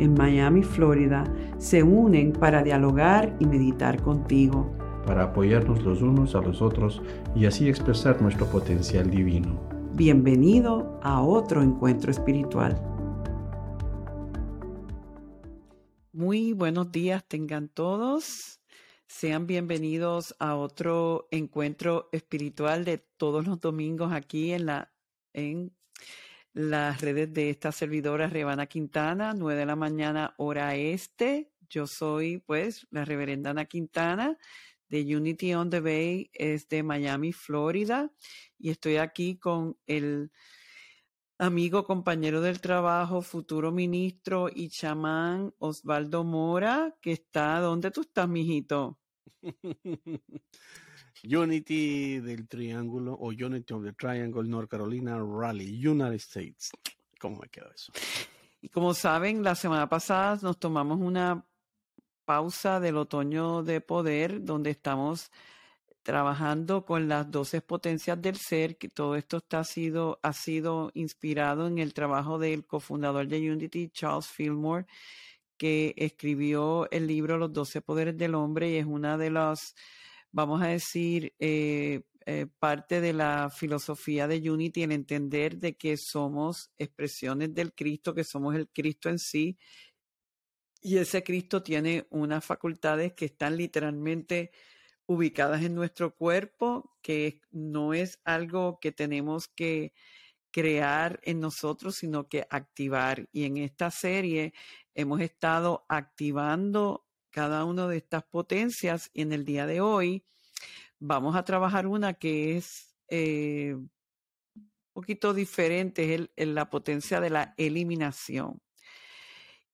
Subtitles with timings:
[0.00, 1.24] en Miami, Florida,
[1.58, 4.74] se unen para dialogar y meditar contigo.
[5.06, 7.02] Para apoyarnos los unos a los otros
[7.36, 9.60] y así expresar nuestro potencial divino.
[9.94, 12.80] Bienvenido a otro encuentro espiritual.
[16.12, 18.60] Muy buenos días tengan todos.
[19.06, 24.92] Sean bienvenidos a otro encuentro espiritual de todos los domingos aquí en la
[25.32, 25.72] en
[26.52, 31.52] las redes de esta servidora Rebana Quintana, 9 de la mañana hora este.
[31.68, 34.36] Yo soy pues la reverenda Ana Quintana
[34.90, 38.10] de Unity on the Bay, es de Miami, Florida,
[38.58, 40.32] y estoy aquí con el
[41.38, 48.28] amigo, compañero del trabajo, futuro ministro y chamán Osvaldo Mora, que está, ¿dónde tú estás,
[48.28, 48.98] mijito?
[51.24, 56.70] Unity del Triángulo o Unity of the Triangle, North Carolina, Raleigh, United States.
[57.18, 57.92] ¿Cómo me quedó eso?
[58.62, 61.44] Y como saben, la semana pasada nos tomamos una
[62.24, 65.30] pausa del otoño de poder, donde estamos
[66.02, 71.66] trabajando con las 12 potencias del ser, que todo esto está sido, ha sido inspirado
[71.66, 74.86] en el trabajo del cofundador de Unity, Charles Fillmore,
[75.56, 79.74] que escribió el libro Los 12 poderes del hombre y es una de las
[80.32, 85.96] vamos a decir, eh, eh, parte de la filosofía de Unity, el entender de que
[85.96, 89.58] somos expresiones del Cristo, que somos el Cristo en sí,
[90.82, 94.50] y ese Cristo tiene unas facultades que están literalmente
[95.06, 99.92] ubicadas en nuestro cuerpo, que no es algo que tenemos que
[100.50, 103.28] crear en nosotros, sino que activar.
[103.32, 104.54] Y en esta serie
[104.94, 110.24] hemos estado activando cada una de estas potencias y en el día de hoy
[110.98, 113.90] vamos a trabajar una que es eh, un
[114.92, 118.60] poquito diferente, es la potencia de la eliminación.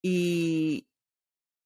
[0.02, 0.88] Y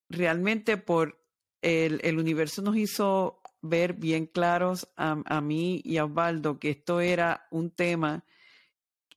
[0.09, 1.21] realmente por
[1.63, 7.47] el, universo nos hizo ver bien claros a, mí y a Osvaldo que esto era
[7.51, 8.25] un tema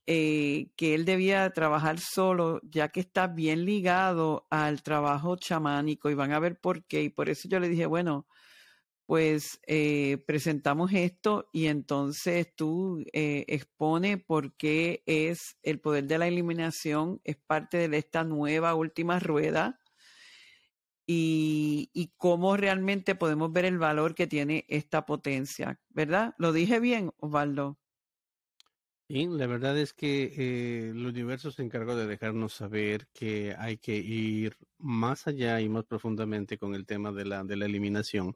[0.05, 6.15] eh, que él debía trabajar solo, ya que está bien ligado al trabajo chamánico y
[6.15, 7.03] van a ver por qué.
[7.03, 8.27] Y por eso yo le dije, bueno,
[9.05, 16.17] pues eh, presentamos esto y entonces tú eh, expone por qué es el poder de
[16.17, 19.79] la eliminación, es parte de esta nueva última rueda.
[21.05, 26.33] Y, y cómo realmente podemos ver el valor que tiene esta potencia, ¿verdad?
[26.37, 27.77] ¿Lo dije bien, Osvaldo?
[29.07, 33.77] Y la verdad es que eh, el universo se encargó de dejarnos saber que hay
[33.77, 38.35] que ir más allá y más profundamente con el tema de la, de la eliminación.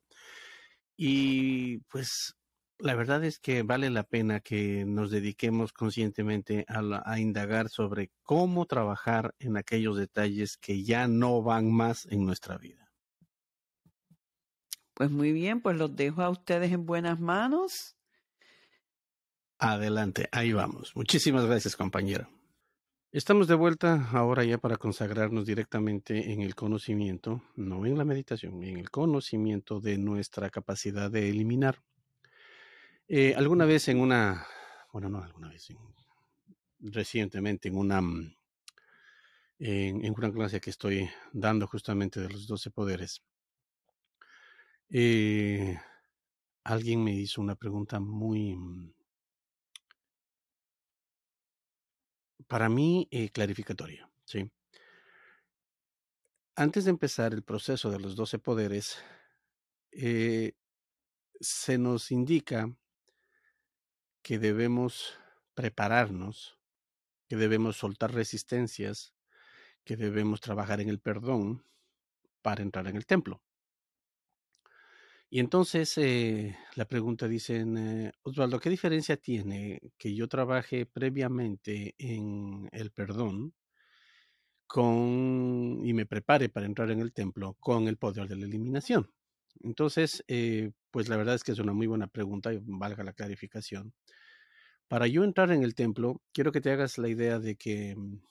[0.97, 2.35] Y pues
[2.79, 8.11] la verdad es que vale la pena que nos dediquemos conscientemente a, a, indagar sobre
[8.23, 12.91] cómo trabajar en aquellos detalles que ya no van más en nuestra vida.
[14.93, 17.96] Pues muy bien, pues los dejo a ustedes en buenas manos.
[19.59, 20.95] Adelante, ahí vamos.
[20.95, 22.29] Muchísimas gracias, compañero.
[23.11, 28.63] Estamos de vuelta ahora ya para consagrarnos directamente en el conocimiento, no en la meditación,
[28.63, 31.81] en el conocimiento de nuestra capacidad de eliminar.
[33.07, 34.45] Eh, alguna vez en una,
[34.93, 35.77] bueno, no alguna vez, en,
[36.79, 38.35] recientemente en una, mm,
[39.57, 43.23] en, en, una clase que estoy dando justamente de los 12 poderes,
[44.91, 45.79] eh,
[46.63, 48.55] alguien me hizo una pregunta muy
[52.47, 54.49] para mí, eh, clarificatoria, ¿sí?
[56.55, 58.97] Antes de empezar el proceso de los 12 poderes,
[59.91, 60.53] eh,
[61.39, 62.75] se nos indica
[64.23, 65.19] que debemos
[65.53, 66.57] prepararnos,
[67.27, 69.13] que debemos soltar resistencias,
[69.83, 71.63] que debemos trabajar en el perdón
[72.41, 73.41] para entrar en el templo.
[75.29, 81.95] Y entonces eh, la pregunta dice, eh, Osvaldo, ¿qué diferencia tiene que yo trabaje previamente
[81.97, 83.53] en el perdón
[84.65, 89.11] con y me prepare para entrar en el templo con el poder de la eliminación?
[89.61, 93.13] Entonces, eh, pues la verdad es que es una muy buena pregunta y valga la
[93.13, 93.93] clarificación.
[94.87, 98.21] Para yo entrar en el templo, quiero que te hagas la idea de que mm,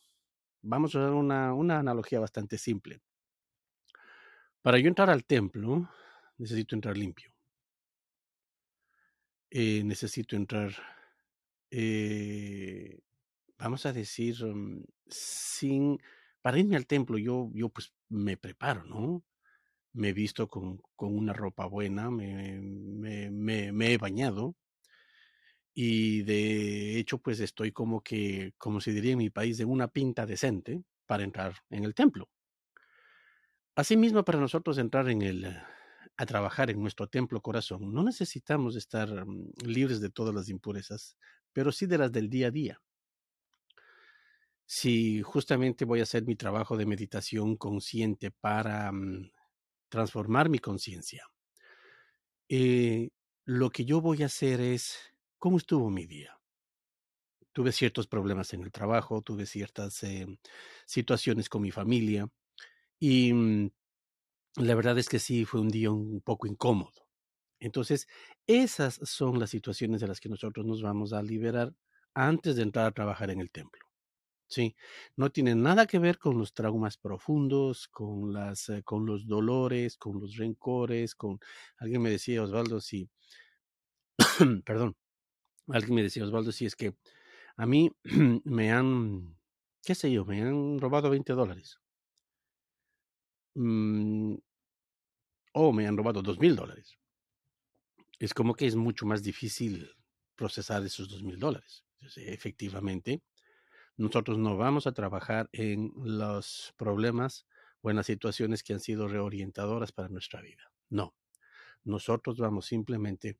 [0.62, 3.00] vamos a usar una, una analogía bastante simple.
[4.62, 5.88] Para yo entrar al templo,
[6.38, 7.32] necesito entrar limpio.
[9.50, 10.72] Eh, necesito entrar,
[11.70, 12.98] eh,
[13.58, 15.98] vamos a decir, mm, sin,
[16.42, 19.24] para irme al templo, yo, yo pues me preparo, ¿no?
[19.94, 24.56] Me he visto con, con una ropa buena, me, me, me, me he bañado,
[25.74, 29.88] y de hecho pues estoy como que, como se diría en mi país, de una
[29.88, 32.28] pinta decente para entrar en el templo.
[33.76, 35.44] Asimismo, para nosotros entrar en el,
[36.16, 41.16] a trabajar en nuestro templo corazón, no necesitamos estar mm, libres de todas las impurezas,
[41.52, 42.80] pero sí de las del día a día.
[44.66, 49.30] Si justamente voy a hacer mi trabajo de meditación consciente para mm,
[49.88, 51.26] transformar mi conciencia,
[52.48, 53.10] eh,
[53.44, 54.98] lo que yo voy a hacer es,
[55.38, 56.38] ¿cómo estuvo mi día?
[57.52, 60.26] Tuve ciertos problemas en el trabajo, tuve ciertas eh,
[60.84, 62.28] situaciones con mi familia,
[62.98, 63.70] y mm,
[64.56, 67.06] la verdad es que sí fue un día un poco incómodo.
[67.60, 68.08] Entonces,
[68.46, 71.74] esas son las situaciones de las que nosotros nos vamos a liberar
[72.14, 73.80] antes de entrar a trabajar en el templo.
[74.48, 74.76] Sí,
[75.16, 79.96] no tiene nada que ver con los traumas profundos, con las, eh, con los dolores,
[79.96, 81.40] con los rencores, con
[81.78, 83.10] alguien me decía Osvaldo si,
[84.64, 84.96] perdón,
[85.68, 86.96] alguien me decía Osvaldo si es que
[87.56, 87.90] a mí
[88.44, 89.36] me han,
[89.84, 91.80] qué sé yo, me han robado 20 dólares.
[93.56, 94.36] Mm,
[95.54, 96.98] o me han robado dos mil dólares.
[98.18, 99.90] Es como que es mucho más difícil
[100.34, 101.84] procesar esos dos mil dólares.
[102.16, 103.22] Efectivamente,
[103.96, 107.46] nosotros no vamos a trabajar en los problemas
[107.80, 110.70] o en las situaciones que han sido reorientadoras para nuestra vida.
[110.90, 111.14] No,
[111.84, 113.38] nosotros vamos simplemente,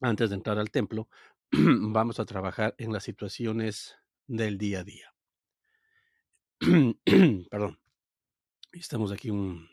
[0.00, 1.08] antes de entrar al templo,
[1.52, 3.96] vamos a trabajar en las situaciones
[4.28, 5.14] del día a día.
[7.50, 7.83] Perdón.
[8.74, 9.68] Estamos aquí un,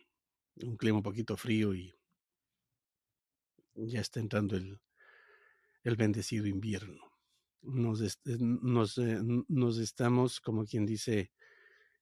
[0.64, 1.92] un clima un poquito frío y
[3.76, 4.80] ya está entrando el,
[5.84, 7.12] el bendecido invierno.
[7.64, 11.32] Nos, eh, estamos, como quien dice,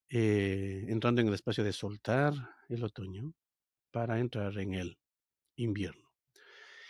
[0.09, 2.33] eh, entrando en el espacio de soltar
[2.67, 3.33] el otoño
[3.91, 4.97] para entrar en el
[5.55, 6.11] invierno.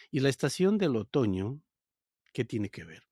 [0.10, 1.62] Y la estación del otoño,
[2.34, 3.04] ¿qué tiene que ver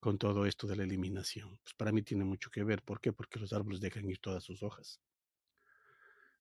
[0.00, 1.58] con todo esto de la eliminación?
[1.62, 2.82] Pues para mí tiene mucho que ver.
[2.82, 3.12] ¿Por qué?
[3.12, 4.98] Porque los árboles dejan ir todas sus hojas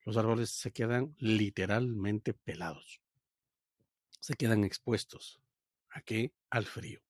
[0.03, 3.01] los árboles se quedan literalmente pelados.
[4.19, 5.41] Se quedan expuestos.
[5.89, 6.33] ¿A qué?
[6.49, 7.01] Al frío.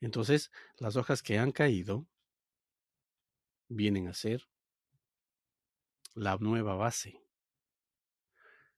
[0.00, 2.06] Entonces, las hojas que han caído
[3.68, 4.48] vienen a ser
[6.14, 7.20] la nueva base.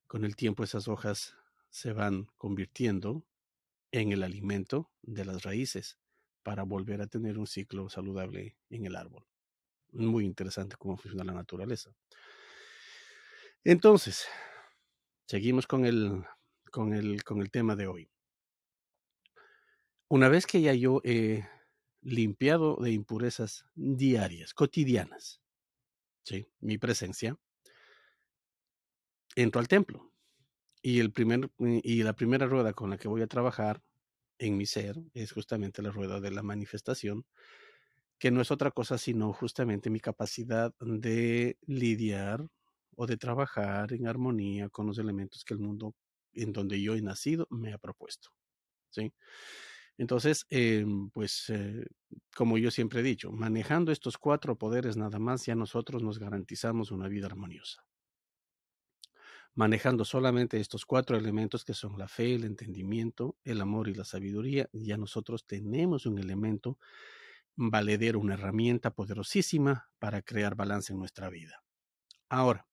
[0.06, 1.37] Con el tiempo esas hojas
[1.69, 3.25] se van convirtiendo
[3.92, 5.98] en el alimento de las raíces
[6.42, 9.25] para volver a tener un ciclo saludable en el árbol.
[9.92, 11.94] Muy interesante cómo funciona la naturaleza.
[13.65, 14.27] Entonces,
[15.27, 16.25] seguimos con el,
[16.71, 18.11] con el, con el tema de hoy.
[20.09, 21.47] Una vez que ya yo he
[22.01, 25.43] limpiado de impurezas diarias, cotidianas,
[26.25, 26.49] ¿sí?
[26.61, 27.37] mi presencia,
[29.37, 30.11] entro al templo.
[30.83, 33.83] Y, el primer, y la primera rueda con la que voy a trabajar
[34.39, 37.27] en mi ser es justamente la rueda de la manifestación,
[38.19, 42.49] que no es otra cosa sino justamente mi capacidad de lidiar
[42.96, 45.94] o de trabajar en armonía con los elementos que el mundo
[46.32, 48.30] en donde yo he nacido me ha propuesto.
[48.90, 49.12] ¿sí?
[49.99, 51.85] Entonces, em, pues, eh,
[52.35, 56.90] como yo siempre he dicho, manejando estos cuatro poderes nada más, ya nosotros nos garantizamos
[56.90, 57.85] una vida armoniosa.
[59.54, 64.04] Manejando solamente estos cuatro elementos que son la fe, el entendimiento, el amor y la
[64.04, 66.78] sabiduría, ya nosotros tenemos un elemento
[67.56, 71.62] valedero, una herramienta poderosísima para crear balance en nuestra vida.
[72.30, 72.70] Ahora,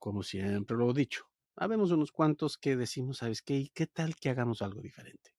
[0.00, 1.26] como siempre lo he dicho.
[1.56, 3.56] Habemos unos cuantos que decimos, ¿sabes qué?
[3.58, 5.32] ¿Y qué tal que hagamos algo diferente?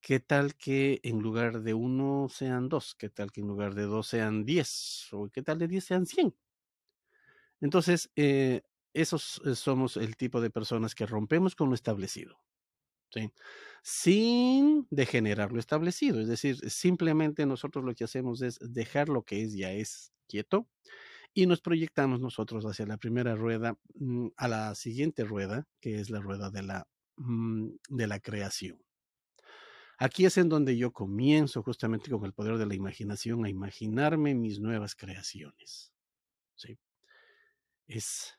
[0.00, 2.94] ¿Qué tal que en lugar de uno sean dos?
[2.96, 5.08] ¿Qué tal que en lugar de dos sean diez?
[5.12, 6.34] ¿O qué tal de diez sean cien?
[7.60, 8.62] Entonces, eh,
[8.94, 12.40] esos eh, somos el tipo de personas que rompemos con lo establecido.
[13.10, 13.32] ¿sí?
[13.82, 16.20] Sin degenerar lo establecido.
[16.20, 20.68] Es decir, simplemente nosotros lo que hacemos es dejar lo que es ya es quieto
[21.34, 26.10] y nos proyectamos nosotros hacia la primera rueda, mm, a la siguiente rueda, que es
[26.10, 28.82] la rueda de la, mm, de la creación.
[29.98, 34.34] Aquí es en donde yo comienzo justamente con el poder de la imaginación a imaginarme
[34.34, 35.92] mis nuevas creaciones.
[36.54, 36.78] ¿sí?
[37.88, 38.36] Es,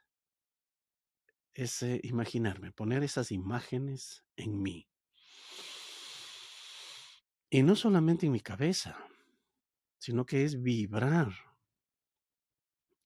[1.54, 4.88] es eh, imaginarme, poner esas imágenes en mí.
[7.50, 8.98] Y no solamente en mi cabeza,
[9.98, 11.49] sino que es vibrar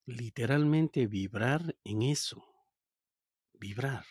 [0.06, 2.44] literalmente vibrar en eso,
[3.52, 4.04] vibrar.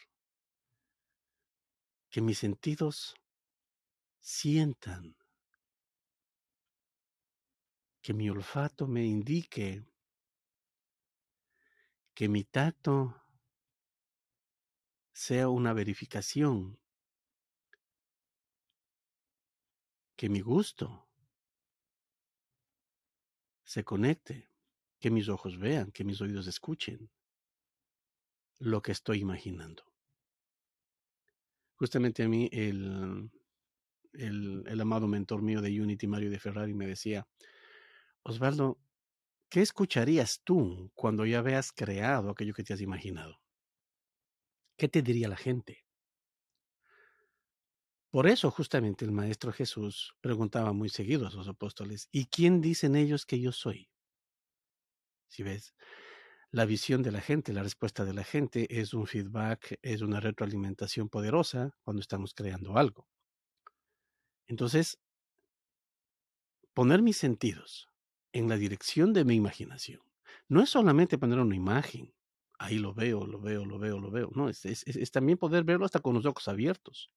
[2.13, 3.15] que mis sentidos
[4.19, 5.17] sientan,
[8.03, 9.83] que mi olfato me indique,
[12.13, 13.19] que mi tacto
[15.11, 16.79] sea una verificación,
[20.15, 21.09] que mi gusto
[23.63, 24.52] se conecte,
[25.03, 27.11] que mis ojos vean, que mis oídos escuchen
[28.59, 29.83] lo que estoy imaginando.
[31.75, 33.29] Justamente a mí el,
[34.13, 37.27] el, amado mentor mío de Unity, Mario de Ferrari, me decía,
[38.23, 38.79] Osvaldo,
[39.49, 43.41] ¿qué escucharías tú cuando ya veas creado aquello que te has imaginado?
[44.77, 45.83] ¿Qué te diría la gente?
[48.09, 52.95] Por eso justamente el Maestro Jesús preguntaba muy seguido a sus apóstoles, ¿y quién dicen
[52.95, 53.89] ellos que yo soy?
[55.33, 55.73] Si ves,
[56.51, 60.19] la visión de la gente, la respuesta de la gente es un feedback, es una
[60.19, 63.07] retroalimentación poderosa cuando estamos creando algo.
[64.45, 64.99] Entonces,
[66.75, 67.89] poner mis sentidos
[68.31, 70.03] en la dirección de mi imaginación
[70.49, 72.13] no es solamente poner una imagen,
[72.59, 75.99] ahí lo veo, lo veo, lo veo, lo veo, no, es, también poder verlo hasta
[75.99, 77.09] con los ojos abiertos.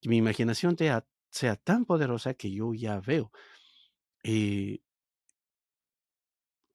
[0.00, 3.32] Que mi imaginación sea, sea tan poderosa que yo ya veo.
[4.22, 4.80] Eh,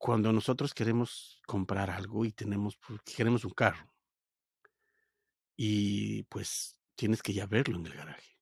[0.04, 3.90] cuando nosotros queremos comprar algo y tenemos, pues, queremos un carro,
[5.56, 8.38] y pues tienes que ya verlo en el garaje.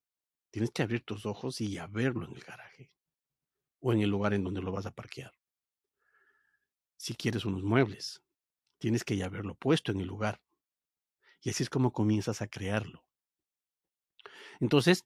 [0.50, 2.90] Tienes que abrir tus ojos y ya verlo en el garaje
[3.78, 5.32] o en el lugar en donde lo vas a parquear.
[6.96, 8.24] Si quieres unos muebles,
[8.78, 10.42] tienes que ya haberlo puesto en el lugar.
[11.42, 13.04] Y así es como comienzas a crearlo.
[14.58, 15.04] Entonces,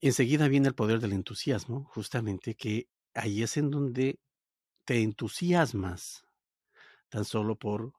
[0.00, 4.18] enseguida viene el poder del entusiasmo, justamente que ahí es en donde
[4.88, 6.26] te entusiasmas
[7.10, 7.92] tan solo por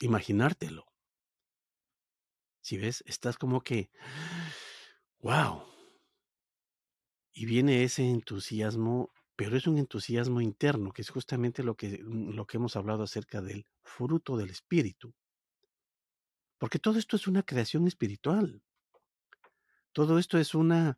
[0.00, 0.86] imaginártelo.
[2.62, 3.90] Si ves, estás como que,
[5.18, 5.62] wow.
[7.34, 12.30] Y viene ese entusiasmo, pero es un entusiasmo interno, que es justamente lo que, mm,
[12.30, 15.14] lo que hemos hablado acerca del fruto del espíritu.
[16.56, 18.62] Porque todo esto es una creación espiritual.
[19.92, 20.96] Todo esto es una,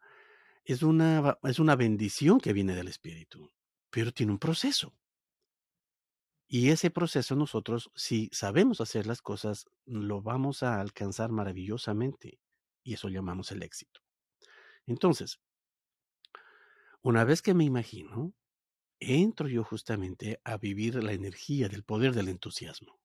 [0.63, 3.51] es una, es una bendición que viene del espíritu,
[3.91, 4.95] pero tiene un proceso.
[6.53, 12.41] Y ese proceso nosotros, si sabemos hacer las cosas, lo vamos a alcanzar maravillosamente.
[12.83, 14.01] Y eso llamamos el éxito.
[14.87, 15.41] Entonces,
[17.03, 18.35] una vez que me imagino,
[18.99, 23.01] entro yo justamente a vivir la energía del poder del entusiasmo.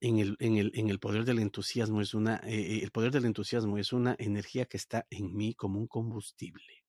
[0.00, 3.24] En el, en el, en el poder del entusiasmo es una, eh, el poder del
[3.24, 6.85] entusiasmo es una energía que está en mí como un combustible.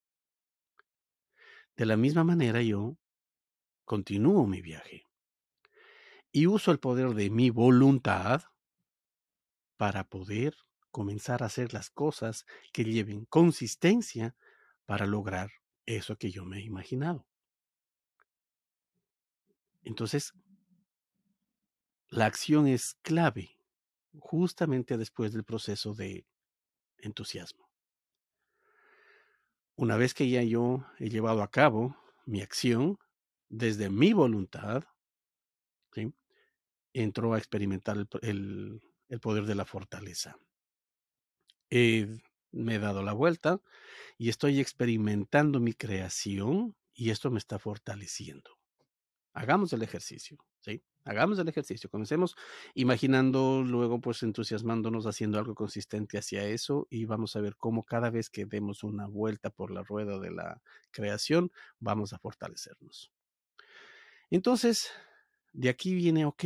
[1.77, 2.97] De la misma manera yo
[3.85, 5.03] continúo mi viaje
[6.31, 8.41] y uso el poder de mi voluntad
[9.77, 10.55] para poder
[10.89, 14.35] comenzar a hacer las cosas que lleven consistencia
[14.87, 15.51] para lograr
[15.85, 17.27] eso que yo me he imaginado.
[19.83, 20.33] Entonces,
[22.09, 23.59] la acción es clave
[24.17, 26.25] justamente después del proceso de
[26.97, 27.66] entusiasmo.
[29.77, 32.97] Una vez que ya yo he llevado a cabo mi acción,
[33.47, 34.83] desde mi voluntad,
[35.93, 36.13] ¿sí?
[36.93, 38.81] entró a experimentar el
[39.21, 40.37] poder de la fortaleza.
[41.69, 42.07] Eh,
[42.51, 43.61] me he dado la vuelta
[44.17, 48.56] y estoy experimentando mi creación y esto me está fortaleciendo.
[49.37, 50.81] Hagamos el ejercicio, ¿sí?
[51.05, 51.91] Hagamos el ejercicio.
[51.91, 52.35] Comencemos
[52.73, 58.09] imaginando, luego pues entusiasmándonos, haciendo algo consistente hacia eso y vamos a ver cómo cada
[58.09, 63.11] vez que demos una vuelta por la rueda de la creación, vamos a fortalecernos.
[64.31, 64.89] Entonces,
[65.53, 66.43] de aquí viene, ok,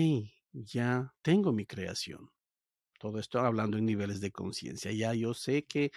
[0.52, 2.30] ya tengo mi creación.
[3.00, 4.92] Todo esto hablando en niveles de conciencia.
[4.92, 5.94] Ya yo sé que,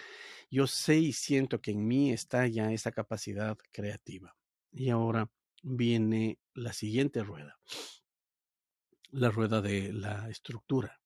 [0.49, 4.37] yo sé y siento que en mí está ya esa capacidad creativa.
[4.71, 5.29] Y ahora
[5.65, 7.57] viene la siguiente rueda.
[9.09, 11.01] La rueda de la estructura.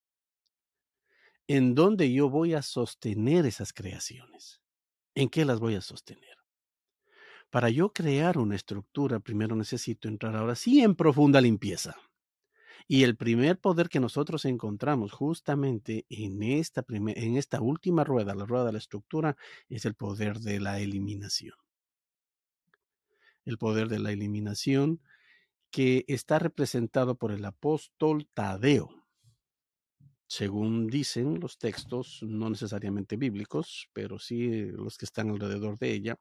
[1.47, 4.61] ¿En dónde yo voy a sostener esas creaciones?
[5.15, 6.37] ¿En qué las voy a sostener?
[7.49, 11.95] Para yo crear una estructura, primero necesito entrar ahora sí en profunda limpieza.
[12.87, 18.45] Y el primer poder que nosotros encontramos justamente en esta, en esta última rueda, la
[18.45, 19.37] rueda de la estructura,
[19.69, 21.55] es el poder de la eliminación.
[23.49, 25.01] El poder de la eliminación
[25.71, 28.89] que está representado por el apóstol Tadeo.
[30.27, 36.19] Según dicen los textos, no necesariamente bíblicos, pero sí los que están alrededor de ella,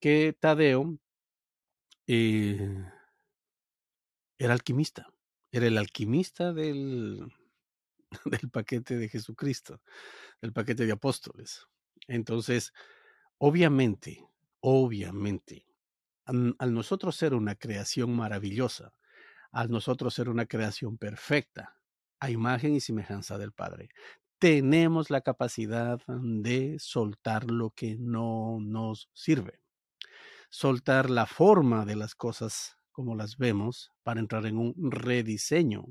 [0.00, 0.98] que Tadeo
[2.06, 2.84] eh,
[4.38, 5.12] era alquimista
[5.52, 7.30] era el alquimista del,
[8.24, 9.80] del paquete de Jesucristo,
[10.40, 11.66] del paquete de apóstoles.
[12.08, 12.72] Entonces,
[13.38, 14.26] obviamente,
[14.60, 15.66] obviamente,
[16.24, 18.92] al nosotros ser una creación maravillosa,
[19.50, 21.76] al nosotros ser una creación perfecta,
[22.20, 23.88] a imagen y semejanza del Padre,
[24.38, 29.60] tenemos la capacidad de soltar lo que no nos sirve,
[30.50, 35.84] soltar la forma de las cosas como las vemos para entrar en un rediseño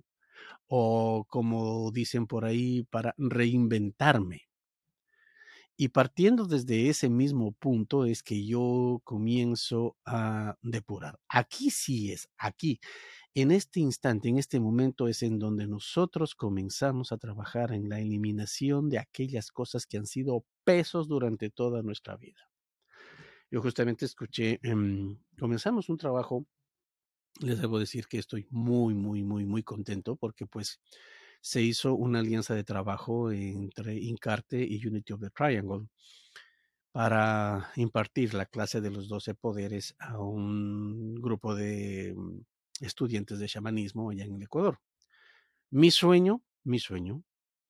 [0.68, 4.51] o como dicen por ahí, para reinventarme.
[5.82, 11.20] Y partiendo desde ese mismo punto es que yo comienzo a depurar.
[11.28, 12.80] Aquí sí es, aquí.
[13.34, 18.00] En este instante, en este momento es en donde nosotros comenzamos a trabajar en la
[18.00, 22.48] eliminación de aquellas cosas que han sido pesos durante toda nuestra vida.
[23.50, 26.46] Yo justamente escuché, em, comenzamos un trabajo,
[27.40, 30.80] les debo decir que estoy muy, muy, muy, muy contento porque pues
[31.42, 35.88] se hizo una alianza de trabajo entre Incarte y Unity of the Triangle
[36.92, 42.42] para impartir la clase de los 12 poderes a un grupo de mm,
[42.82, 44.80] estudiantes de chamanismo allá en el Ecuador.
[45.72, 47.24] Mi sueño, mi sueño,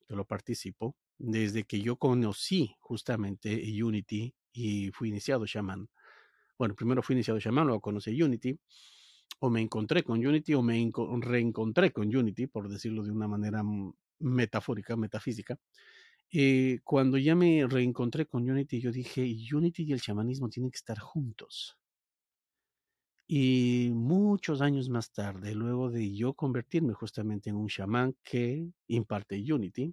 [0.09, 5.87] yo lo participo, desde que yo conocí justamente Unity y fui iniciado chamán.
[6.57, 8.59] Bueno, primero fui iniciado chamán, luego conocí Unity
[9.43, 13.63] o me encontré con Unity o me reencontré con Unity, por decirlo de una manera
[14.19, 15.57] metafórica, metafísica.
[16.31, 19.21] Eh, cuando ya me reencontré con Unity, yo dije,
[19.53, 21.75] Unity y el chamanismo tienen que estar juntos.
[23.27, 29.41] Y muchos años más tarde, luego de yo convertirme justamente en un chamán que imparte
[29.51, 29.91] Unity,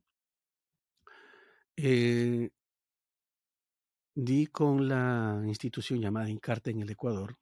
[1.76, 2.50] eh,
[4.14, 7.38] di con la institución llamada Incarte en el Ecuador,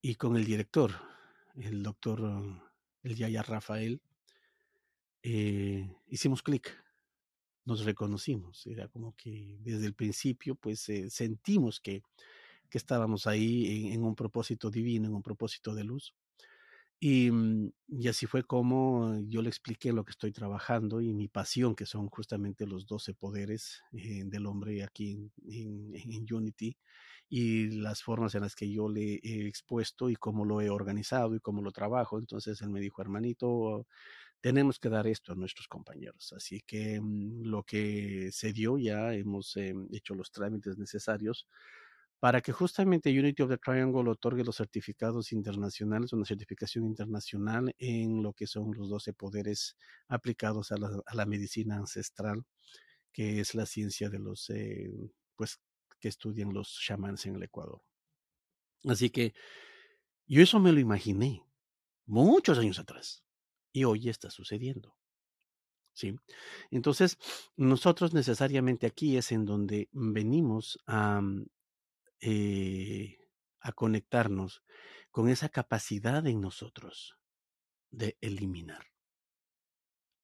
[0.00, 0.92] y con el director,
[1.56, 2.20] el doctor,
[3.02, 4.00] el Yaya Rafael,
[5.22, 6.72] eh, hicimos clic,
[7.64, 12.02] nos reconocimos, era como que desde el principio pues eh, sentimos que,
[12.70, 16.14] que, estábamos ahí en, un propósito divino, en un propósito de luz.
[17.00, 21.28] Y, mm, y, así fue como yo le expliqué lo que estoy trabajando y mi
[21.28, 26.76] pasión, que son justamente los 12 poderes eh, del hombre aquí en, en Unity
[27.28, 31.34] y las formas en las que yo le he expuesto y cómo lo he organizado
[31.34, 32.18] y cómo lo trabajo.
[32.18, 33.86] Entonces él me dijo, hermanito,
[34.40, 36.32] tenemos que dar esto a nuestros compañeros.
[36.36, 41.46] Así que mm, lo que se dio ya hemos eh, hecho los trámites necesarios
[42.20, 48.22] para que justamente Unity of the Triangle otorgue los certificados internacionales, una certificación internacional en
[48.22, 49.76] lo que son los 12 poderes
[50.08, 50.76] aplicados a
[51.14, 52.44] la, medicina ancestral,
[53.12, 54.90] que es la ciencia de los, eh,
[55.36, 55.60] pues,
[55.98, 57.82] que estudian los chamanes en el Ecuador.
[58.84, 59.34] Así que
[60.26, 61.42] yo eso me lo imaginé
[62.06, 63.24] muchos años atrás
[63.72, 64.96] y hoy está sucediendo.
[65.94, 66.14] ¿Sí?
[66.70, 67.18] Entonces,
[67.56, 71.46] nosotros necesariamente aquí es en donde venimos a, mm,
[72.20, 73.18] eh,
[73.60, 74.62] a conectarnos
[75.10, 77.18] con esa capacidad en nosotros
[77.90, 78.86] de eliminar,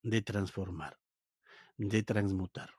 [0.03, 1.01] de transformar,
[1.77, 2.71] de transmutar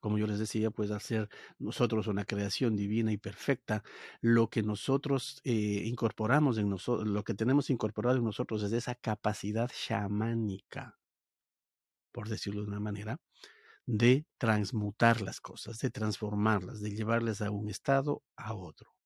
[0.00, 1.28] como yo les decía, pues hacer
[1.58, 3.82] nosotros una creación divina y perfecta,
[4.20, 8.94] lo que nosotros eh, incorporamos en nosotros, lo que tenemos incorporado en nosotros es esa
[8.94, 10.98] capacidad chamánica,
[12.12, 13.20] por decirlo de una manera,
[13.86, 18.96] de transmutar las cosas, de transformarlas, de llevarlas a un estado a otro.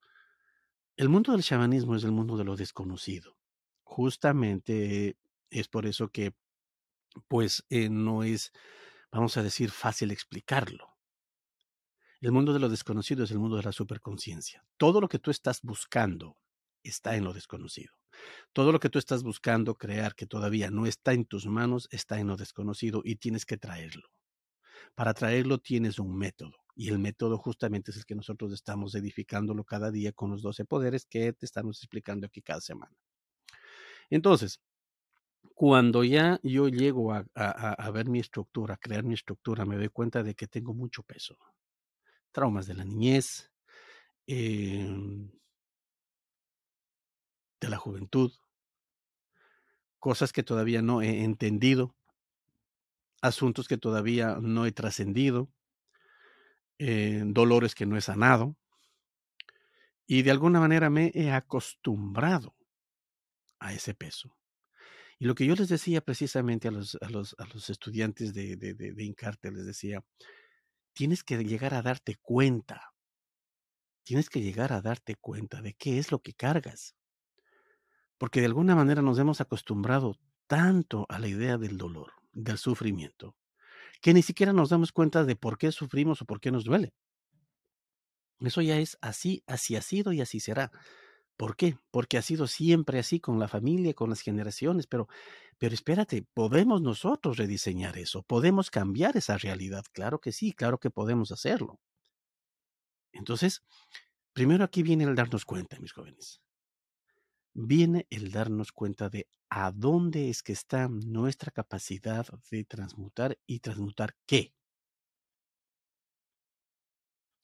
[0.97, 3.37] El mundo del chamanismo es el mundo de lo desconocido.
[3.85, 5.17] Justamente
[5.51, 6.35] es por eso que,
[7.29, 8.53] pues, eh, no es,
[9.11, 10.97] vamos a decir, fácil explicarlo.
[12.21, 14.65] El mundo de lo desconocido es el mundo de la superconciencia.
[14.77, 16.37] Todo lo que tú estás buscando
[16.83, 17.95] está en lo desconocido.
[18.53, 22.21] Todo lo que tú estás buscando crear que todavía no está en tus manos está
[22.21, 24.09] en lo desconocido y tienes que traerlo.
[24.95, 29.65] Para traerlo tienes un método y el método justamente es el que nosotros estamos edificándolo
[29.65, 32.97] cada día con los 12 poderes que te estamos explicando aquí cada semana.
[34.11, 34.61] Entonces,
[35.61, 40.23] cuando ya yo llego a, ver mi estructura, a crear mi estructura, me doy cuenta
[40.23, 41.37] de que tengo mucho peso.
[42.33, 43.53] Traumas de la niñez,
[44.27, 45.31] em
[47.61, 48.33] de la juventud,
[49.99, 51.95] cosas que todavía no he entendido,
[53.21, 55.53] asuntos que todavía no he trascendido,
[56.79, 58.57] eh, dolores que no he sanado,
[60.07, 62.57] y de alguna manera me he acostumbrado
[63.59, 64.40] a ese peso.
[65.21, 68.57] Y lo que yo les decía precisamente a los, a los, a los estudiantes de,
[68.57, 70.03] de, de, de Incarte, les decía,
[70.95, 72.95] tienes que llegar a darte cuenta.
[74.03, 76.97] Tienes que llegar a darte cuenta de qué es lo que cargas.
[78.17, 83.37] Porque de alguna manera nos hemos acostumbrado tanto a la idea del dolor, del sufrimiento,
[84.01, 86.95] que ni siquiera nos damos cuenta de por qué sufrimos o por qué nos duele.
[88.39, 90.73] Eso ya es así, así ha sido y así será.
[91.41, 91.79] ¿Por qué?
[91.91, 95.09] Porque ha sido siempre así con la familia, con las generaciones, pero,
[95.57, 98.23] pero espérate, ¿podemos nosotros rediseñar eso?
[98.25, 99.83] ¿Podemos cambiar esa realidad?
[99.93, 101.81] Claro que sí, claro que podemos hacerlo.
[103.13, 103.63] Entonces,
[104.35, 106.43] primero aquí viene el darnos cuenta, mis jóvenes.
[107.55, 113.61] Viene el darnos cuenta de a dónde es que está nuestra capacidad de transmutar y
[113.61, 114.53] transmutar qué.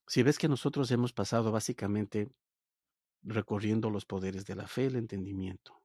[0.07, 2.29] Si ves que nosotros hemos pasado básicamente
[3.27, 5.83] recorriendo los poderes de la fe, el entendimiento.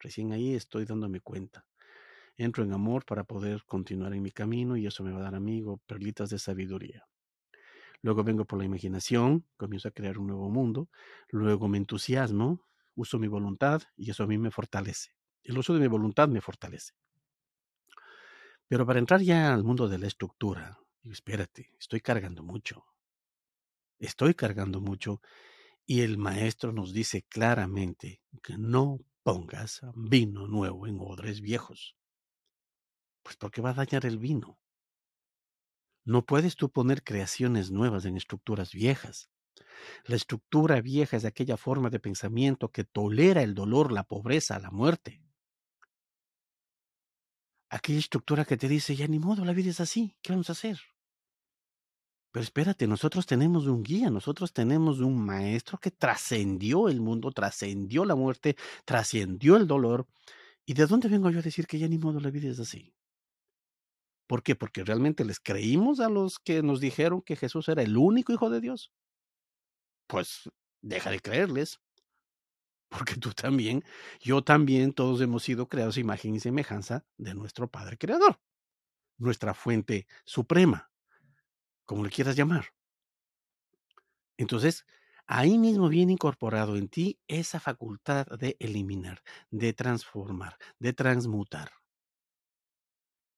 [0.00, 1.66] Recién ahí estoy dándome cuenta.
[2.36, 5.34] Entro en amor para poder continuar en mi camino y eso me va a dar,
[5.34, 7.06] amigo, perlitas de sabiduría.
[8.00, 10.88] Luego vengo por la imaginación, comienzo a crear un nuevo mundo.
[11.30, 15.10] Luego me entusiasmo, uso mi voluntad y eso a mí me fortalece.
[15.42, 16.94] El uso de mi voluntad me fortalece.
[18.68, 22.84] Pero para entrar ya al mundo de la estructura, espérate, estoy cargando mucho.
[23.98, 25.20] Estoy cargando mucho
[25.90, 31.96] y el maestro nos dice claramente que no pongas vino nuevo en odres viejos.
[33.22, 34.60] Pues porque va a dañar el vino.
[36.04, 39.30] No puedes tú poner creaciones nuevas en estructuras viejas.
[40.04, 44.70] La estructura vieja es aquella forma de pensamiento que tolera el dolor, la pobreza, la
[44.70, 45.22] muerte.
[47.70, 50.52] Aquella estructura que te dice, ya ni modo, la vida es así, ¿qué vamos a
[50.52, 50.78] hacer?
[52.32, 58.04] Pero espérate, nosotros tenemos un guía, nosotros tenemos un maestro que trascendió el mundo, trascendió
[58.04, 60.06] la muerte, trascendió el dolor.
[60.66, 62.94] ¿Y de dónde vengo yo a decir que ya ni modo la vida es así?
[64.28, 64.54] ¿Por qué?
[64.54, 68.50] Porque realmente les creímos a los que nos dijeron que Jesús era el único hijo
[68.50, 68.92] de Dios.
[70.06, 70.50] Pues
[70.82, 71.80] deja de creerles.
[72.90, 73.84] Porque tú también,
[74.20, 78.40] yo también, todos hemos sido creados imagen y semejanza de nuestro Padre Creador,
[79.18, 80.87] nuestra fuente suprema,
[81.88, 82.66] como le quieras llamar.
[84.36, 84.84] Entonces,
[85.26, 91.72] ahí mismo viene incorporado en ti esa facultad de eliminar, de transformar, de transmutar.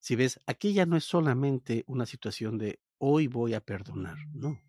[0.01, 4.59] Si ves, aquí ya no es solamente una situación de hoy voy a perdonar, no.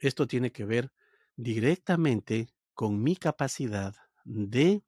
[0.00, 0.92] Esto tiene que ver
[1.36, 4.82] directamente con mi capacidad de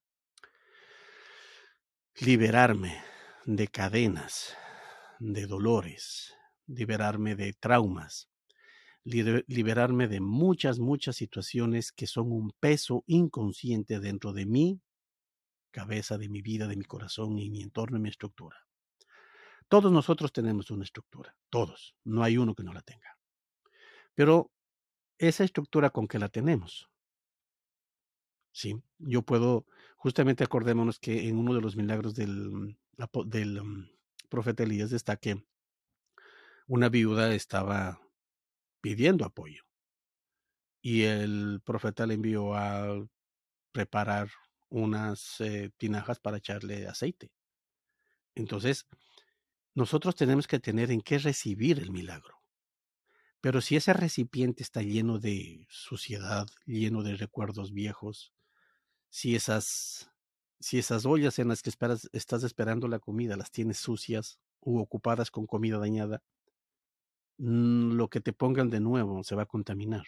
[2.16, 3.00] liberarme
[3.44, 4.56] de cadenas,
[5.20, 6.37] de dolores,
[6.68, 8.28] liberarme de traumas,
[9.04, 14.80] liberarme de muchas, muchas situaciones que son un peso inconsciente dentro de mi
[15.70, 18.56] cabeza, de mi vida, de mi corazón y mi entorno y mi estructura.
[19.68, 23.18] Todos nosotros tenemos una estructura, todos, no hay uno que no la tenga.
[24.14, 24.50] Pero
[25.18, 26.88] esa estructura con que la tenemos.
[28.52, 32.76] Sí, yo puedo, justamente acordémonos que en uno de los milagros del,
[33.26, 33.90] del mm,
[34.28, 35.44] profeta Elías está que
[36.68, 38.00] una viuda estaba
[38.80, 39.64] pidiendo apoyo
[40.80, 43.04] y el profeta le envió a
[43.72, 44.30] preparar
[44.68, 47.32] unas eh, tinajas para echarle aceite.
[48.34, 48.86] Entonces,
[49.74, 52.36] nosotros tenemos que tener en qué recibir el milagro.
[53.40, 58.32] Pero si ese recipiente está lleno de suciedad, lleno de recuerdos viejos,
[59.08, 60.10] si esas,
[60.60, 64.80] si esas ollas en las que esperas, estás esperando la comida las tienes sucias u
[64.80, 66.22] ocupadas con comida dañada,
[67.38, 70.04] lo que te pongan de nuevo se va a contaminar.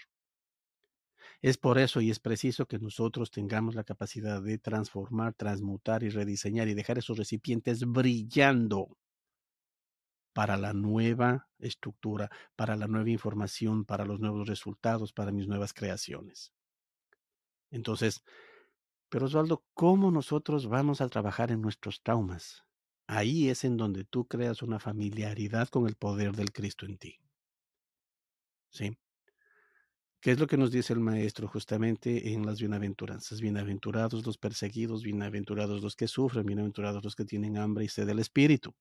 [1.43, 6.11] Es por eso y es preciso que nosotros tengamos la capacidad de transformar, transmutar y
[6.11, 8.99] rediseñar y dejar esos recipientes brillando
[10.33, 15.73] para la nueva estructura, para la nueva información, para los nuevos resultados, para mis nuevas
[15.73, 16.53] creaciones.
[17.71, 18.23] Entonces,
[19.09, 22.65] pero Osvaldo, ¿cómo nosotros vamos a trabajar en nuestros traumas?
[23.13, 27.19] Ahí es en donde tú creas una familiaridad con el poder del Cristo en ti.
[28.71, 28.97] ¿Sí?
[30.21, 33.41] ¿Qué es lo que nos dice el Maestro justamente en las bienaventuranzas?
[33.41, 38.21] Bienaventurados los perseguidos, bienaventurados los que sufren, bienaventurados los que tienen hambre y sed del
[38.21, 38.75] Espíritu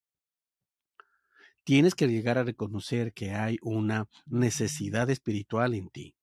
[1.64, 6.14] tienes que llegar a reconocer que hay una necesidad espiritual en ti.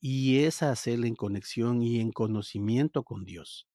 [0.00, 3.68] Y es hacerla en conexión y en conocimiento con Dios.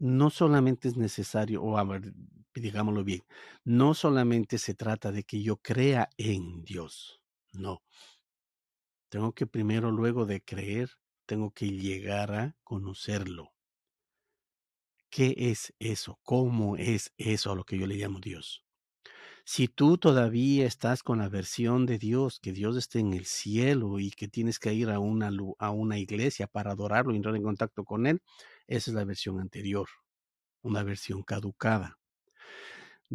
[0.00, 2.12] No solamente es necesario, o a ver,
[2.54, 3.22] digámoslo bien,
[3.64, 7.20] no solamente se trata de que yo crea en Dios,
[7.52, 7.80] no.
[9.08, 10.90] Tengo que primero, luego de creer,
[11.24, 13.54] tengo que llegar a conocerlo.
[15.10, 16.18] ¿Qué es eso?
[16.22, 18.64] ¿Cómo es eso a lo que yo le llamo Dios?
[19.46, 23.98] Si tú todavía estás con la versión de Dios, que Dios esté en el cielo
[24.00, 27.42] y que tienes que ir a una, a una iglesia para adorarlo y entrar en
[27.42, 28.22] contacto con Él,
[28.66, 29.88] esa es la versión anterior.
[30.62, 31.98] una versión caducada.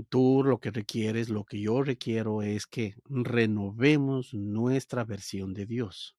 [0.10, 6.16] Tú lo que requieres, lo que yo requiero es que renovemos nuestra versión de Dios.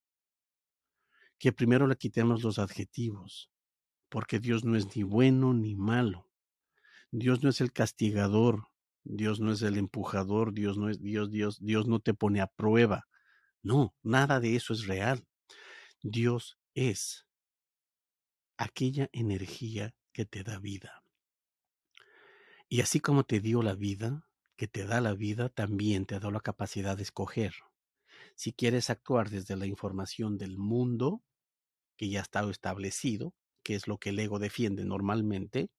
[1.39, 3.51] Que primero le quitemos los adjetivos,
[4.09, 6.29] porque Dios no es ni bueno ni malo.
[7.11, 8.69] Dios no es el castigador,
[9.13, 12.47] Dios no es el empujador, Dios no es Dios, Dios, Dios no te pone a
[12.47, 13.09] prueba.
[13.61, 15.27] No, nada de eso es real.
[16.03, 17.27] Dios es
[18.57, 21.03] aquella energía que te da vida.
[22.69, 26.31] Y así como te dio la vida, que te da la vida, también te da
[26.31, 27.55] la capacidad de escoger.
[28.37, 31.25] Si quieres actuar desde la información del mundo,
[31.97, 33.35] que ya estado establecido,
[33.71, 35.71] que es lo que el ego defiende normalmente,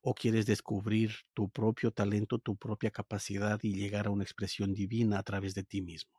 [0.00, 5.18] o quieres descubrir tu propio talento, tu propia capacidad y llegar a una expresión divina
[5.18, 6.12] a través de ti mismo.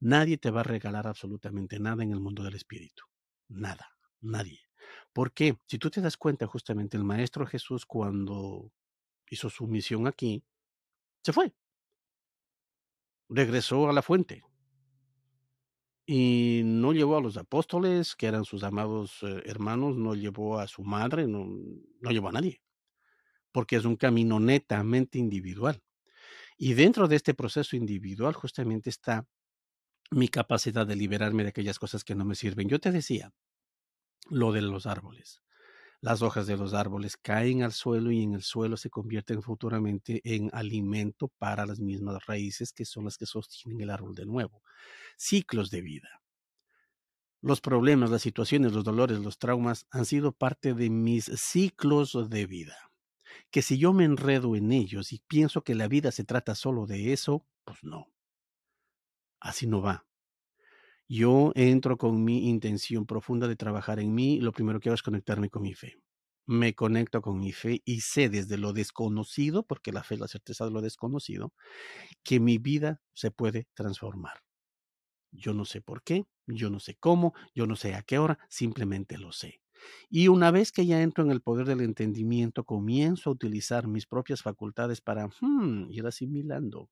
[0.00, 3.04] Nadie te va a regalar absolutamente nada en el mundo del espíritu.
[3.48, 4.60] Nada, nadie.
[5.14, 5.56] ¿Por qué?
[5.66, 8.70] Si tú te das cuenta, justamente el Maestro Jesús cuando
[9.30, 10.44] hizo su misión aquí,
[11.24, 11.54] se fue.
[13.30, 14.42] Regresó a la fuente.
[16.04, 20.66] Y no llevó a los apóstoles, que eran sus amados eh, hermanos, no llevó a
[20.66, 21.46] su madre, no,
[22.00, 22.60] no llevó a nadie,
[23.52, 25.82] porque es un camino netamente individual.
[26.58, 29.26] Y dentro de este proceso individual justamente está
[30.10, 32.68] mi capacidad de liberarme de aquellas cosas que no me sirven.
[32.68, 33.32] Yo te decía
[34.28, 35.42] lo de los árboles.
[36.02, 40.20] Las hojas de los árboles caen al suelo y en el suelo se convierten futuramente
[40.24, 44.62] en alimento para las mismas raíces que son las que sostienen el árbol de nuevo.
[45.16, 46.20] Ciclos de vida.
[47.40, 52.46] Los problemas, las situaciones, los dolores, los traumas han sido parte de mis ciclos de
[52.46, 52.76] vida.
[53.52, 56.86] Que si yo me enredo en ellos y pienso que la vida se trata solo
[56.86, 58.08] de eso, pues no.
[59.40, 60.04] Así no va.
[61.14, 65.02] Yo entro con mi intención profunda de trabajar en mí, lo primero que hago es
[65.02, 65.98] conectarme con mi fe.
[66.46, 70.28] Me conecto con mi fe y sé desde lo desconocido, porque la fe es la
[70.28, 71.52] certeza de lo desconocido,
[72.22, 74.40] que mi vida se puede transformar.
[75.32, 78.38] Yo no sé por qué, yo no sé cómo, yo no sé a qué hora,
[78.48, 79.60] simplemente lo sé.
[80.08, 84.06] Y una vez que ya entro en el poder del entendimiento, comienzo a utilizar mis
[84.06, 86.88] propias facultades para hmm, ir asimilando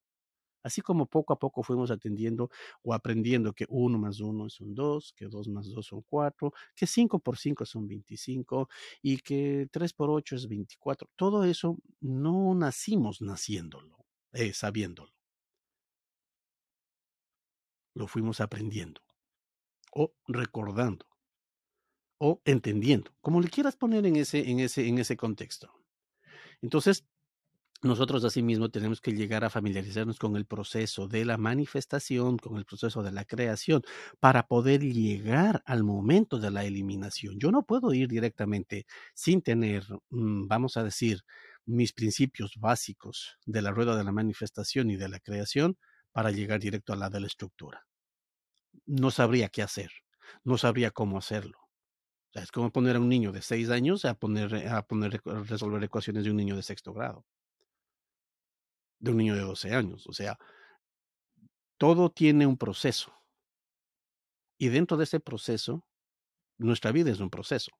[0.62, 2.50] Así como poco a poco fuimos atendiendo
[2.82, 6.52] o aprendiendo que 1 más 1 es un 2, que 2 más 2 son 4,
[6.76, 8.68] que 5 por 5 son 25
[9.02, 11.08] y que 3 por 8 es 24.
[11.16, 15.12] Todo eso no nacimos naciéndolo, eh, sabiéndolo.
[17.94, 19.00] Lo fuimos aprendiendo
[19.92, 21.06] o recordando
[22.18, 25.72] o entendiendo, como le quieras poner en ese, en ese, en ese contexto.
[26.62, 27.06] Entonces,
[27.82, 32.66] nosotros asimismo tenemos que llegar a familiarizarnos con el proceso de la manifestación, con el
[32.66, 33.82] proceso de la creación,
[34.20, 37.38] para poder llegar al momento de la eliminación.
[37.38, 41.22] Yo no puedo ir directamente sin tener, mm, vamos a decir,
[41.64, 45.78] mis principios básicos de la rueda de la manifestación y de la creación
[46.12, 47.86] para llegar directo a la de la estructura.
[48.86, 49.90] No sabría qué hacer,
[50.44, 51.58] no sabría cómo hacerlo.
[52.34, 56.24] es como poner a un niño de seis años a poner a poner resolver ecuaciones
[56.24, 57.26] de un niño de sexto grado
[59.00, 60.06] de un niño de 12 años.
[60.06, 60.38] O sea,
[61.78, 63.12] todo tiene un proceso.
[64.58, 65.84] Y dentro de ese proceso,
[66.58, 67.72] nuestra vida es un proceso.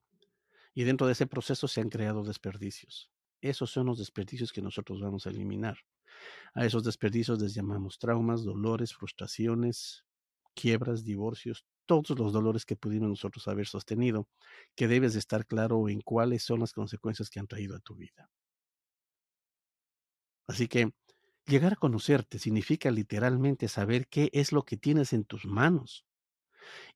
[0.74, 3.11] Y dentro de ese proceso se han creado desperdicios.
[3.42, 5.78] Esos son los desperdicios que nosotros vamos a eliminar.
[6.54, 10.04] A esos desperdicios les llamamos traumas, dolores, frustraciones,
[10.54, 14.28] quiebras, divorcios, todos los dolores que pudimos nosotros haber sostenido,
[14.76, 17.96] que debes de estar claro en cuáles son las consecuencias que han traído a tu
[17.96, 18.30] vida.
[20.46, 20.92] Así que
[21.51, 26.07] Llegar a conocerte significa literalmente saber qué es lo que tienes en tus manos.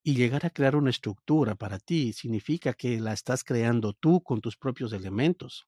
[0.04, 4.40] Y llegar a crear una estructura para ti significa que la estás creando tú con
[4.40, 5.66] tus propios elementos.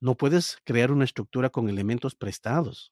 [0.00, 2.90] No puedes crear una estructura con elementos prestados.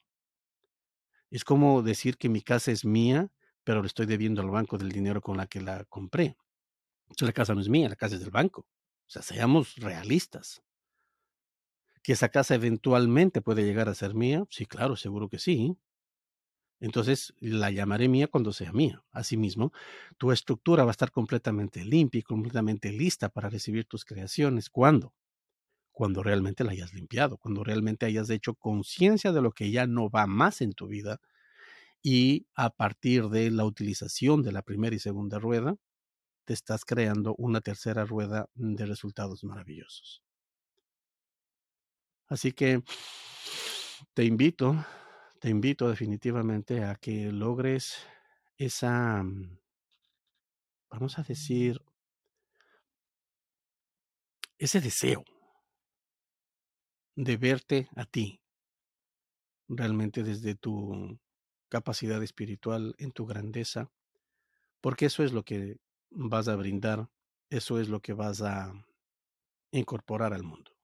[1.31, 3.31] Es como decir que mi casa es mía,
[3.65, 6.37] pero le estoy debiendo al banco del dinero con la que la compré.
[7.19, 8.67] la casa no es mía, la casa es del banco.
[9.07, 10.66] O sea, seamos realistas
[12.07, 15.77] que esa casa eventualmente puede llegar a ser mía, sí, claro, seguro que sí.
[16.79, 19.03] Entonces la llamaré mía cuando sea mía.
[19.11, 19.73] Asimismo,
[20.17, 24.71] tu estructura va a estar completamente limpia y completamente lista para recibir tus creaciones.
[24.71, 25.15] ¿Cuándo?
[25.93, 30.11] Cuando realmente la hayas limpiado, cuando realmente hayas hecho conciencia de lo que ya no
[30.11, 31.21] va más en tu vida
[32.03, 35.77] y a partir de la utilización de la primera y segunda rueda,
[36.47, 40.26] te estás creando una tercera rueda de resultados maravillosos.
[42.29, 42.83] Así que
[44.15, 44.85] te invito,
[45.41, 47.99] te invito definitivamente a que logres
[48.57, 49.59] esa, mm,
[50.91, 51.81] vamos a decir,
[54.59, 55.25] ese deseo,
[57.15, 58.41] de verte a ti,
[59.69, 61.19] realmente desde tu
[61.69, 63.91] capacidad espiritual, en tu grandeza,
[64.81, 65.79] porque eso es lo que
[66.11, 67.09] vas a brindar,
[67.51, 68.73] eso es lo que vas a
[69.71, 70.76] incorporar al mundo.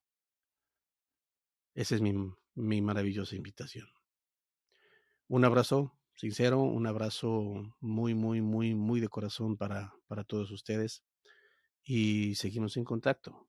[1.74, 2.14] Esa es mi,
[2.54, 3.88] mi maravillosa invitación.
[5.28, 11.02] Un abrazo sincero, un abrazo muy, muy, muy, muy de corazón para, para todos ustedes
[11.84, 13.48] y seguimos en contacto.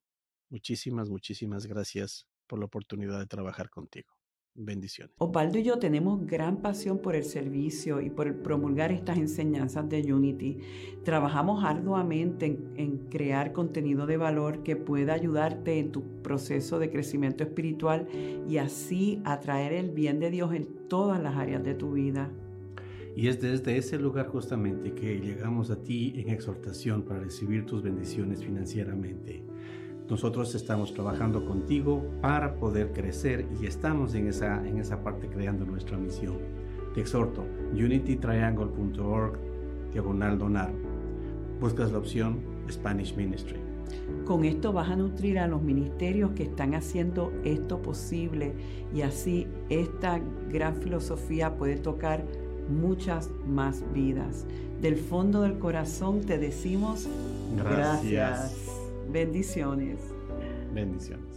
[0.50, 4.12] Muchísimas, muchísimas gracias por la oportunidad de trabajar contigo.
[4.56, 5.12] Bendiciones.
[5.18, 10.12] Osvaldo y yo tenemos gran pasión por el servicio y por promulgar estas enseñanzas de
[10.12, 10.58] Unity.
[11.02, 16.88] Trabajamos arduamente en, en, crear contenido de valor que pueda ayudarte en tu proceso de
[16.88, 18.06] crecimiento espiritual
[18.48, 22.30] y así atraer el bien de Dios en todas las áreas de tu vida.
[23.16, 27.82] Y es desde ese lugar justamente que llegamos a ti en exhortación para recibir tus
[27.82, 29.44] bendiciones financieramente.
[30.08, 35.64] Nosotros estamos trabajando contigo para poder crecer y estamos en esa, en esa parte creando
[35.64, 36.38] nuestra misión.
[36.94, 39.38] Te exhorto, unitytriangle.org,
[39.92, 40.72] diagonal donar.
[41.58, 42.40] Buscas la opción
[42.70, 43.58] Spanish Ministry.
[44.26, 48.52] Con esto vas a nutrir a los ministerios que están haciendo esto posible
[48.94, 52.24] y así esta gran filosofía puede tocar
[52.68, 54.46] muchas más vidas.
[54.82, 57.08] Del fondo del corazón te decimos
[57.56, 58.12] gracias.
[58.12, 58.63] gracias.
[59.14, 60.00] Bendiciones.
[60.72, 61.33] Bendiciones.